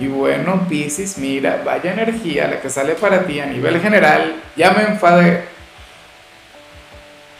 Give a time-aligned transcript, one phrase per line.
[0.00, 4.34] Y bueno, Piscis, mira, vaya energía la que sale para ti a nivel general.
[4.56, 5.44] Ya me enfadé.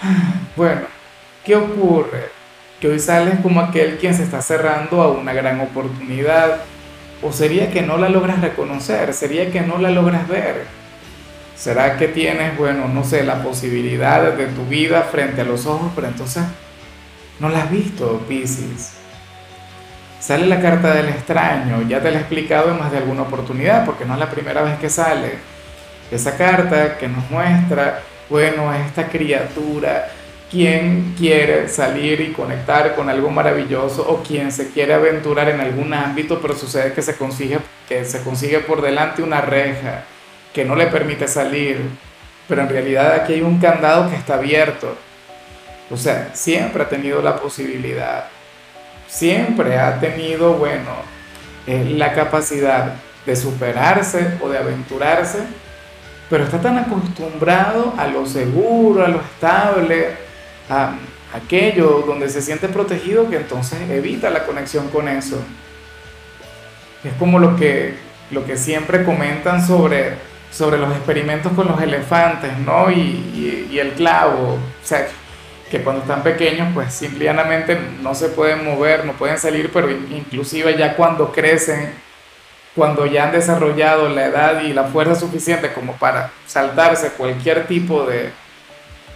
[0.56, 0.82] Bueno,
[1.44, 2.28] ¿qué ocurre?
[2.80, 6.58] Que hoy sales como aquel quien se está cerrando a una gran oportunidad.
[7.22, 9.14] ¿O sería que no la logras reconocer?
[9.14, 10.66] ¿Sería que no la logras ver?
[11.56, 15.92] ¿Será que tienes, bueno, no sé, la posibilidad de tu vida frente a los ojos,
[15.94, 16.42] pero entonces
[17.38, 18.99] no la has visto, Piscis?
[20.30, 23.84] Sale la carta del extraño, ya te la he explicado en más de alguna oportunidad,
[23.84, 25.32] porque no es la primera vez que sale.
[26.08, 30.08] Esa carta que nos muestra, bueno, a esta criatura,
[30.48, 35.92] quien quiere salir y conectar con algo maravilloso o quien se quiere aventurar en algún
[35.92, 40.04] ámbito, pero sucede que se consigue, que se consigue por delante una reja
[40.54, 41.80] que no le permite salir,
[42.46, 44.96] pero en realidad aquí hay un candado que está abierto.
[45.90, 48.28] O sea, siempre ha tenido la posibilidad
[49.10, 50.90] siempre ha tenido, bueno,
[51.66, 52.94] eh, la capacidad
[53.26, 55.40] de superarse o de aventurarse,
[56.30, 60.14] pero está tan acostumbrado a lo seguro, a lo estable,
[60.70, 60.94] a
[61.34, 65.42] aquello donde se siente protegido que entonces evita la conexión con eso.
[67.02, 67.94] Es como lo que,
[68.30, 70.14] lo que siempre comentan sobre,
[70.52, 72.90] sobre los experimentos con los elefantes, ¿no?
[72.90, 74.54] Y, y el clavo.
[74.54, 75.08] O sea,
[75.70, 80.76] que cuando están pequeños pues simplemente no se pueden mover, no pueden salir, pero inclusive
[80.76, 81.92] ya cuando crecen,
[82.74, 88.04] cuando ya han desarrollado la edad y la fuerza suficiente como para saltarse cualquier tipo
[88.04, 88.32] de,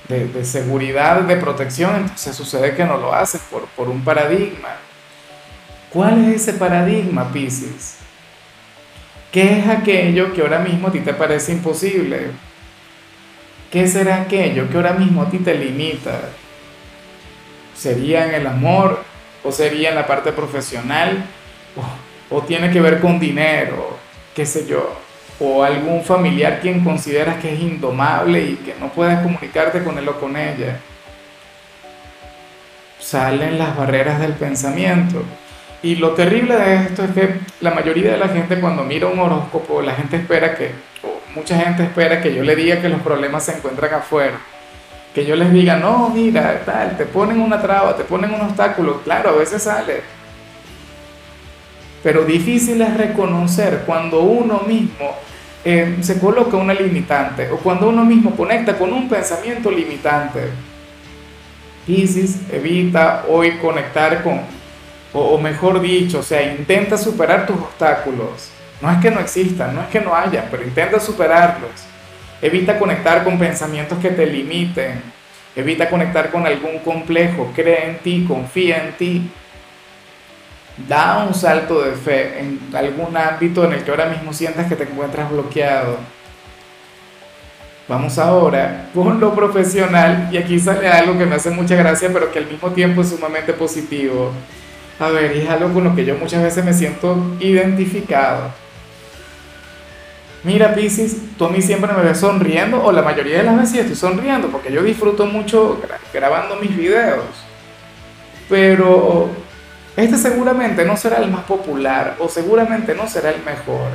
[0.08, 4.68] de, seguridad, de protección, entonces sucede que no lo hacen por, por un paradigma.
[5.90, 7.98] ¿Cuál es ese paradigma, Pisces?
[9.32, 12.30] ¿Qué es aquello que ahora mismo a ti te parece imposible?
[13.72, 16.20] ¿Qué será aquello que ahora mismo a ti te limita?
[17.74, 19.02] ¿Sería en el amor
[19.42, 21.24] o sería en la parte profesional?
[22.30, 23.96] O, tiene que ver con dinero,
[24.34, 24.98] qué sé yo,
[25.38, 30.08] o algún familiar quien consideras que es indomable y que no puedes comunicarte con él
[30.08, 30.80] o con ella.
[32.98, 35.22] Salen las barreras del pensamiento.
[35.82, 39.18] Y lo terrible de esto es que la mayoría de la gente cuando mira un
[39.18, 40.70] horóscopo, la gente espera que,
[41.02, 44.38] o mucha gente espera que yo le diga que los problemas se encuentran afuera
[45.14, 49.00] que yo les diga, no, mira, tal, te ponen una traba, te ponen un obstáculo,
[49.02, 50.02] claro, a veces sale.
[52.02, 55.14] Pero difícil es reconocer cuando uno mismo
[55.64, 60.50] eh, se coloca una limitante o cuando uno mismo conecta con un pensamiento limitante.
[61.86, 64.40] Piscis evita hoy conectar con,
[65.12, 68.50] o, o mejor dicho, o sea, intenta superar tus obstáculos.
[68.82, 71.93] No es que no existan, no es que no haya, pero intenta superarlos
[72.42, 75.00] Evita conectar con pensamientos que te limiten.
[75.56, 77.50] Evita conectar con algún complejo.
[77.54, 79.30] Cree en ti, confía en ti.
[80.88, 84.74] Da un salto de fe en algún ámbito en el que ahora mismo sientas que
[84.74, 85.98] te encuentras bloqueado.
[87.86, 92.32] Vamos ahora con lo profesional y aquí sale algo que me hace mucha gracia pero
[92.32, 94.32] que al mismo tiempo es sumamente positivo.
[94.98, 98.63] A ver, es algo con lo que yo muchas veces me siento identificado
[100.44, 103.80] mira Piscis, tú a mí siempre me ves sonriendo, o la mayoría de las veces
[103.80, 105.80] estoy sonriendo, porque yo disfruto mucho
[106.12, 107.24] grabando mis videos.
[108.48, 109.30] Pero
[109.96, 113.90] este seguramente no será el más popular, o seguramente no será el mejor.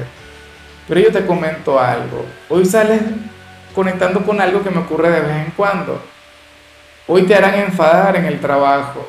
[0.88, 2.26] Pero yo te comento algo.
[2.50, 3.02] Hoy sales
[3.76, 6.02] conectando con algo que me ocurre de vez en cuando.
[7.08, 9.08] Hoy te harán enfadar en el trabajo.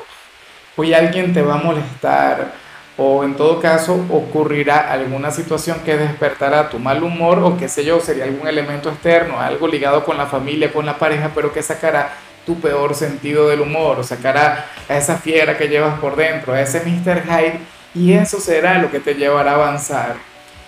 [0.75, 2.53] Hoy alguien te va a molestar
[2.97, 7.85] o en todo caso ocurrirá alguna situación que despertará tu mal humor o qué sé
[7.85, 11.63] yo, sería algún elemento externo, algo ligado con la familia, con la pareja, pero que
[11.63, 12.13] sacará
[12.45, 16.61] tu peor sentido del humor o sacará a esa fiera que llevas por dentro, a
[16.61, 17.23] ese Mr.
[17.23, 17.59] Hyde
[17.95, 20.15] y eso será lo que te llevará a avanzar.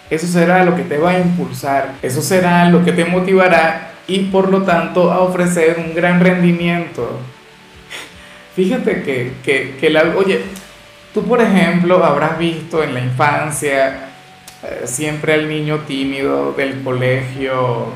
[0.10, 4.26] Eso será lo que te va a impulsar, eso será lo que te motivará y
[4.26, 7.20] por lo tanto a ofrecer un gran rendimiento.
[8.56, 10.44] Fíjate que, que, que la, oye,
[11.14, 14.10] Tú, por ejemplo, habrás visto en la infancia
[14.64, 17.94] eh, siempre al niño tímido del colegio,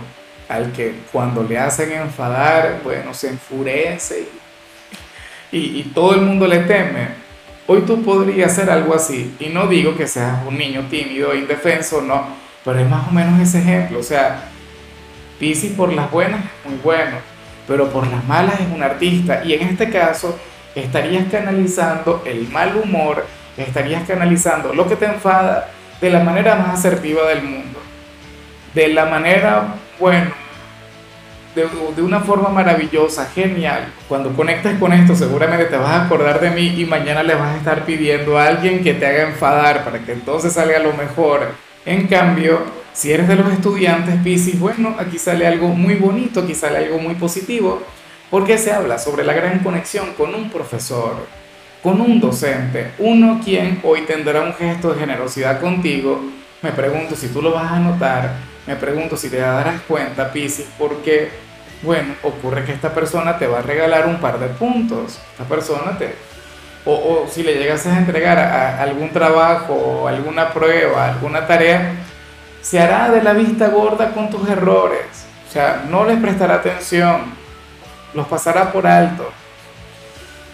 [0.47, 4.27] al que cuando le hacen enfadar, bueno, se enfurece
[5.51, 7.27] y, y, todo el mundo le teme.
[7.65, 12.01] Hoy tú podrías hacer algo así, y no digo que seas un niño tímido indefenso,
[12.01, 12.27] no,
[12.63, 14.43] pero es más o menos ese ejemplo, o sea,
[15.39, 17.17] Piscis por las buenas es muy bueno,
[17.67, 19.43] pero por las malas es un artista.
[19.43, 20.37] Y en este caso
[20.77, 23.25] estarías canalizando el mal humor,
[23.57, 25.69] estarías canalizando lo que te enfada
[26.00, 27.79] de la manera más asertiva del mundo.
[28.74, 30.31] De la manera, bueno,
[31.56, 33.91] de, de, una forma maravillosa, genial.
[34.07, 37.56] Cuando conectes con esto, seguramente te vas a acordar de mí y mañana le vas
[37.56, 41.47] a estar pidiendo a alguien que te haga enfadar para que entonces salga lo mejor.
[41.85, 42.62] En cambio,
[42.94, 47.00] si eres de los estudiantes Piscis, bueno, aquí sale algo muy bonito, aquí sale algo
[47.00, 47.81] muy positivo,
[48.29, 51.15] porque se habla sobre la gran conexión con un profesor,
[51.81, 56.19] con un docente, uno quien hoy tendrá un gesto de generosidad contigo.
[56.62, 58.31] Me pregunto si tú lo vas a notar,
[58.65, 61.29] me pregunto si te darás cuenta, Piscis, porque,
[61.83, 65.19] bueno, ocurre que esta persona te va a regalar un par de puntos.
[65.31, 66.15] Esta persona te...
[66.83, 71.94] O, o si le llegas a entregar algún trabajo, alguna prueba, alguna tarea,
[72.62, 75.06] se hará de la vista gorda con tus errores.
[75.47, 77.37] O sea, no les prestará atención,
[78.17, 79.31] los pasará por alto.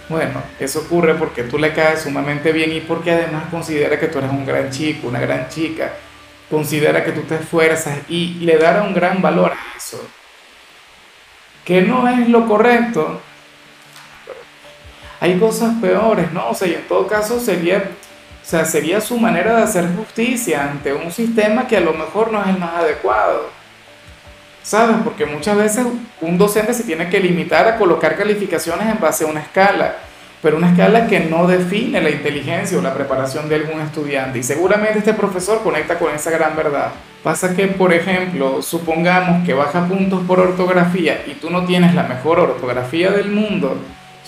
[0.10, 4.20] Bueno, eso ocurre porque tú le caes sumamente bien y porque además considera que tú
[4.20, 5.94] eres un gran chico, una gran chica.
[6.52, 10.06] Considera que tú te esfuerzas y le dará un gran valor a eso.
[11.64, 13.22] Que no es lo correcto,
[15.22, 16.50] hay cosas peores, ¿no?
[16.50, 20.70] O sea, y en todo caso sería, o sea, sería su manera de hacer justicia
[20.70, 23.63] ante un sistema que a lo mejor no es el más adecuado.
[24.64, 24.96] ¿Sabes?
[25.04, 25.86] Porque muchas veces
[26.22, 29.96] un docente se tiene que limitar a colocar calificaciones en base a una escala,
[30.42, 34.40] pero una escala que no define la inteligencia o la preparación de algún estudiante.
[34.40, 36.92] Y seguramente este profesor conecta con esa gran verdad.
[37.24, 42.04] Pasa que, por ejemplo, supongamos que baja puntos por ortografía y tú no tienes la
[42.04, 43.78] mejor ortografía del mundo,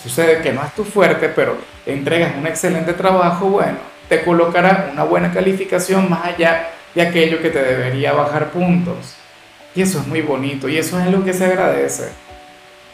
[0.02, 1.56] sucede que no es tu fuerte, pero
[1.86, 3.78] entregas un excelente trabajo, bueno,
[4.08, 9.16] te colocará una buena calificación más allá de aquello que te debería bajar puntos.
[9.76, 12.08] Y eso es muy bonito y eso es lo que se agradece.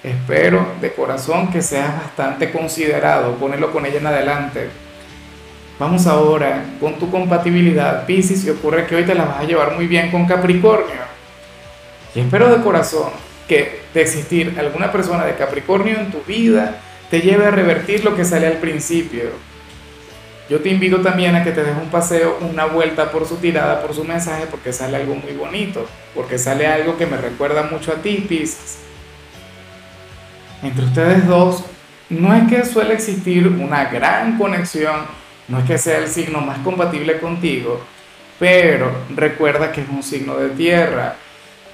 [0.02, 4.68] Espero de corazón que seas bastante considerado, ponerlo con ella en adelante.
[5.78, 9.76] Vamos ahora con tu compatibilidad, Pisces, y ocurre que hoy te la vas a llevar
[9.76, 11.02] muy bien con Capricornio.
[12.16, 13.10] Y espero de corazón
[13.46, 16.80] que de existir alguna persona de Capricornio en tu vida,
[17.10, 19.30] te lleve a revertir lo que sale al principio.
[20.52, 23.80] Yo te invito también a que te des un paseo, una vuelta por su tirada,
[23.80, 27.90] por su mensaje, porque sale algo muy bonito, porque sale algo que me recuerda mucho
[27.90, 28.80] a ti, Pisces.
[30.62, 31.64] Entre ustedes dos,
[32.10, 35.06] no es que suele existir una gran conexión,
[35.48, 37.80] no es que sea el signo más compatible contigo,
[38.38, 41.14] pero recuerda que es un signo de tierra.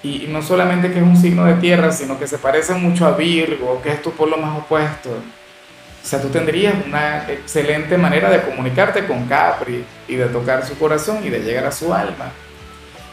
[0.04, 3.16] Y no solamente que es un signo de tierra, sino que se parece mucho a
[3.16, 5.10] Virgo, que es tu polo más opuesto.
[6.08, 10.78] O sea, tú tendrías una excelente manera de comunicarte con Capri y de tocar su
[10.78, 12.32] corazón y de llegar a su alma.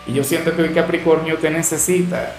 [0.07, 2.31] Y yo siento que hoy Capricornio te necesita.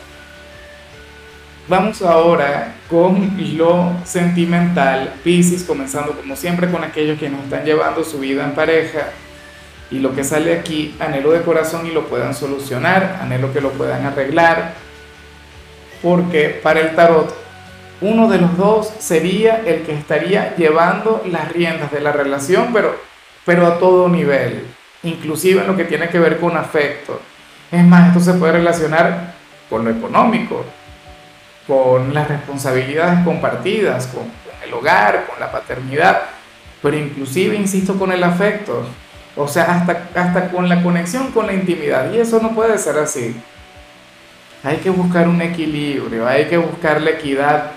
[1.69, 8.03] Vamos ahora con lo sentimental, Pisces, comenzando como siempre con aquellos que nos están llevando
[8.03, 9.11] su vida en pareja.
[9.91, 13.73] Y lo que sale aquí, anhelo de corazón y lo puedan solucionar, anhelo que lo
[13.73, 14.73] puedan arreglar.
[16.01, 17.46] Porque para el tarot,
[18.01, 22.95] uno de los dos sería el que estaría llevando las riendas de la relación, pero,
[23.45, 24.67] pero a todo nivel,
[25.03, 27.21] inclusive en lo que tiene que ver con afecto.
[27.71, 29.35] Es más, esto se puede relacionar
[29.69, 30.65] con lo económico,
[31.67, 34.25] con las responsabilidades compartidas, con,
[34.65, 36.23] el hogar, con la paternidad,
[36.83, 38.85] pero inclusive, insisto, con el afecto.
[39.37, 42.13] O sea, hasta, hasta con la conexión con la intimidad.
[42.13, 43.37] Y eso no puede ser así.
[44.65, 47.73] Hay que buscar un equilibrio, hay que buscar la equidad.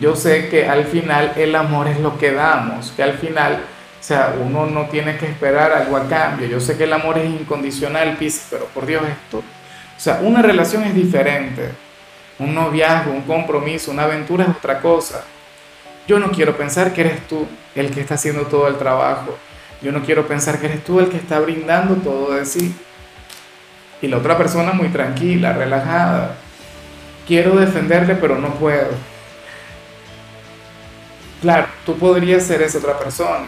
[0.00, 4.02] Yo sé que al final el amor es lo que damos, que al final, o
[4.02, 6.46] sea, uno no tiene que esperar algo a cambio.
[6.46, 9.38] Yo sé que el amor es incondicional, Pisces, pero por Dios esto.
[9.38, 11.70] O sea, una relación es diferente.
[12.38, 15.24] Un noviazgo, un compromiso, una aventura es otra cosa.
[16.06, 19.36] Yo no quiero pensar que eres tú el que está haciendo todo el trabajo.
[19.82, 22.72] Yo no quiero pensar que eres tú el que está brindando todo de sí.
[24.00, 26.36] Y la otra persona muy tranquila, relajada.
[27.26, 29.17] Quiero defenderle, pero no puedo.
[31.40, 33.46] Claro, tú podrías ser esa otra persona.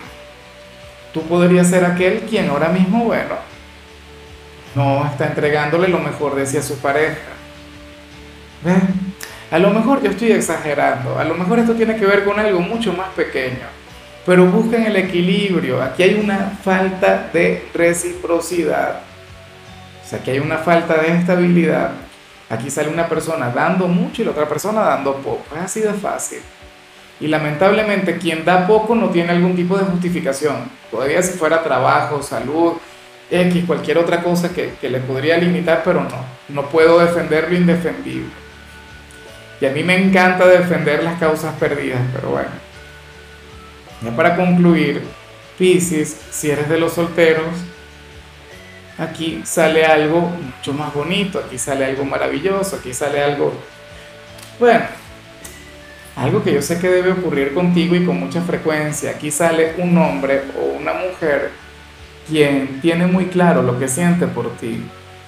[1.12, 3.34] Tú podrías ser aquel quien ahora mismo, bueno,
[4.74, 7.18] no está entregándole lo mejor de sí a su pareja.
[8.62, 8.82] ¿Ves?
[9.50, 11.18] A lo mejor yo estoy exagerando.
[11.18, 13.80] A lo mejor esto tiene que ver con algo mucho más pequeño
[14.30, 15.82] pero busquen el equilibrio.
[15.82, 19.00] Aquí hay una falta de reciprocidad.
[20.04, 21.92] O sea, aquí hay una falta de estabilidad.
[22.48, 25.44] Aquí sale una persona dando mucho y la otra persona dando poco.
[25.56, 26.40] Es así de fácil.
[27.20, 30.70] Y lamentablemente quien da poco no tiene algún tipo de justificación.
[30.90, 32.74] Todavía si fuera trabajo, salud,
[33.30, 36.24] X, cualquier otra cosa que, que le podría limitar, pero no.
[36.48, 38.30] No puedo defender lo indefendible.
[39.60, 42.50] Y a mí me encanta defender las causas perdidas, pero bueno.
[44.02, 45.02] Ya para concluir,
[45.58, 47.54] Piscis, si eres de los solteros,
[48.96, 53.52] aquí sale algo mucho más bonito, aquí sale algo maravilloso, aquí sale algo,
[54.58, 54.84] bueno,
[56.16, 59.10] algo que yo sé que debe ocurrir contigo y con mucha frecuencia.
[59.12, 61.50] Aquí sale un hombre o una mujer
[62.28, 64.82] quien tiene muy claro lo que siente por ti.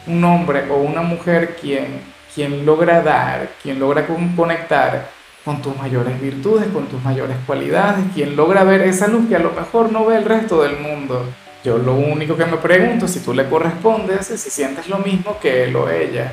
[0.06, 2.00] Un hombre o una mujer quien,
[2.34, 5.08] quien logra dar, quien logra conectar
[5.44, 9.40] con tus mayores virtudes, con tus mayores cualidades, quien logra ver esa luz que a
[9.40, 11.24] lo mejor no ve el resto del mundo.
[11.64, 15.38] Yo lo único que me pregunto es si tú le correspondes, si sientes lo mismo
[15.40, 16.32] que él o ella.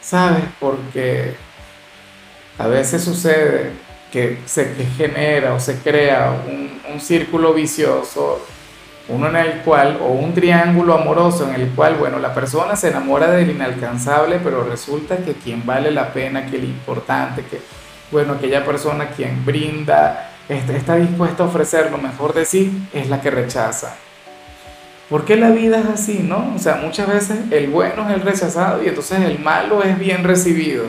[0.00, 0.42] ¿Sabes?
[0.58, 1.34] Porque
[2.58, 3.72] a veces sucede
[4.12, 8.38] que se genera o se crea un, círculo vicioso
[9.08, 12.88] uno en el cual, o un triángulo amoroso en el cual, bueno, la persona se
[12.88, 17.60] enamora del inalcanzable, pero resulta que quien vale la pena, que el importante, que,
[18.10, 23.08] bueno, aquella persona quien brinda, está, está dispuesta a ofrecer lo mejor de sí, es
[23.08, 23.96] la que rechaza.
[25.08, 26.54] ¿Por qué la vida es así, no?
[26.54, 30.24] O sea, muchas veces el bueno es el rechazado y entonces el malo es bien
[30.24, 30.84] recibido.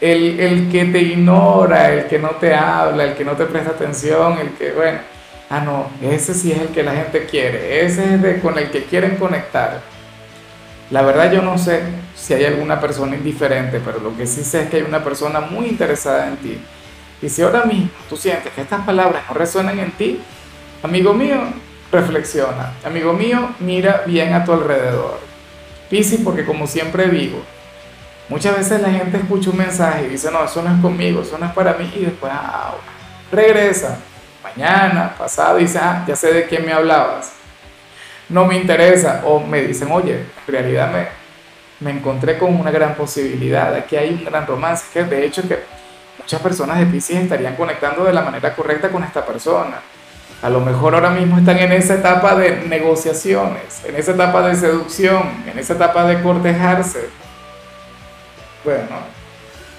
[0.00, 3.72] El, el que te ignora, el que no te habla, el que no te presta
[3.72, 4.98] atención, el que, bueno,
[5.50, 8.84] ah, no, ese sí es el que la gente quiere, ese es con el que
[8.84, 9.80] quieren conectar.
[10.90, 11.82] La verdad yo no sé
[12.16, 15.40] si hay alguna persona indiferente, pero lo que sí sé es que hay una persona
[15.40, 16.60] muy interesada en ti.
[17.22, 20.20] Y si ahora mismo tú sientes que estas palabras no resuenan en ti,
[20.82, 21.38] amigo mío,
[21.92, 22.72] reflexiona.
[22.84, 25.20] Amigo mío, mira bien a tu alrededor.
[25.88, 27.42] Piscis, porque como siempre digo,
[28.30, 31.36] muchas veces la gente escucha un mensaje y dice, no, eso no es conmigo, eso
[31.36, 32.72] no es para mí, y después, ah,
[33.30, 33.98] regresa
[34.42, 37.32] mañana, pasado, y dice, ah, ya sé de quién me hablabas.
[38.28, 39.22] No me interesa.
[39.24, 40.14] O me dicen, oye,
[40.46, 41.08] en realidad me,
[41.80, 45.58] me encontré con una gran posibilidad, aquí hay un gran romance, que de hecho que
[46.18, 49.80] muchas personas de Pisces estarían conectando de la manera correcta con esta persona.
[50.42, 54.54] A lo mejor ahora mismo están en esa etapa de negociaciones, en esa etapa de
[54.54, 57.10] seducción, en esa etapa de cortejarse.
[58.64, 58.96] Bueno,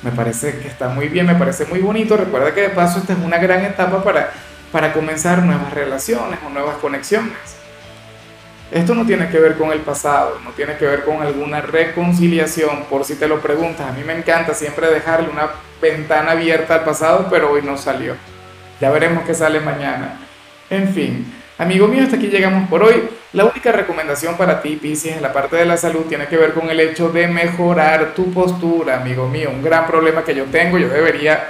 [0.02, 2.18] me parece que está muy bien, me parece muy bonito.
[2.18, 4.32] Recuerda que de paso esta es una gran etapa para
[4.72, 7.36] para comenzar nuevas relaciones o nuevas conexiones.
[8.72, 12.86] Esto no tiene que ver con el pasado, no tiene que ver con alguna reconciliación,
[12.90, 13.90] por si te lo preguntas.
[13.90, 15.50] A mí me encanta siempre dejarle una
[15.82, 18.16] ventana abierta al pasado, pero hoy no salió.
[18.80, 20.20] Ya veremos qué sale mañana.
[20.70, 23.08] En fin, amigo mío, hasta aquí llegamos por hoy.
[23.34, 26.54] La única recomendación para ti, Pisces, en la parte de la salud tiene que ver
[26.54, 29.52] con el hecho de mejorar tu postura, amigo mío.
[29.52, 31.50] Un gran problema que yo tengo, yo debería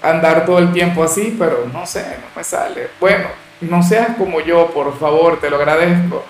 [0.00, 2.88] andar todo el tiempo así, pero no sé, no me sale.
[3.00, 3.26] Bueno,
[3.60, 6.24] no seas como yo, por favor, te lo agradezco.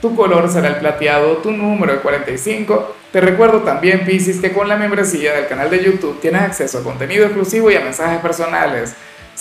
[0.00, 2.96] Tu color será el plateado, tu número el 45.
[3.12, 6.82] Te recuerdo también, Piscis, que con la membresía del canal de YouTube tienes acceso a
[6.82, 8.96] contenido exclusivo y a mensajes personales.